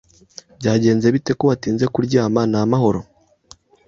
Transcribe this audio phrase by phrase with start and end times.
[0.59, 2.99] Byagenze bite ko watinze kuryama Ni amahoro